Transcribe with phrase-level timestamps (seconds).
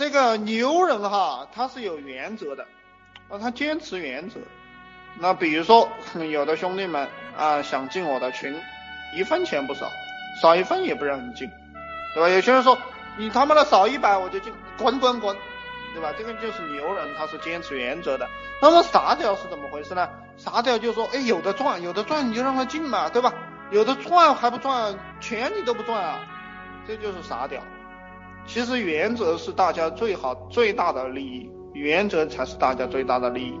[0.00, 2.66] 这个牛人哈，他是有原则的，
[3.28, 4.40] 啊，他坚持原则。
[5.18, 5.86] 那比如说，
[6.32, 8.58] 有的兄弟们啊想进我的群，
[9.14, 9.90] 一分钱不少，
[10.40, 11.46] 少一分也不让你进，
[12.14, 12.30] 对吧？
[12.30, 12.78] 有些人说
[13.18, 15.36] 你他妈的少一百我就进，滚滚滚，
[15.92, 16.14] 对吧？
[16.16, 18.26] 这个就是牛人，他是坚持原则的。
[18.62, 20.08] 那么傻屌是怎么回事呢？
[20.38, 23.34] 傻屌就说，哎，有的赚，有的赚你就让他进嘛，对吧？
[23.70, 26.20] 有的赚还不赚，钱你都不赚啊，
[26.88, 27.62] 这就是傻屌。
[28.46, 33.54] 其实原则是大家最好最大的利益，原则才是大家最大的利益。